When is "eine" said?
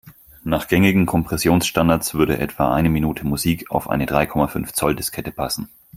2.73-2.89, 3.87-4.07